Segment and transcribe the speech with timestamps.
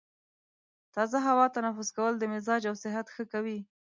[0.95, 3.59] تازه هوا تنفس کول د مزاج او صحت ښه کوي.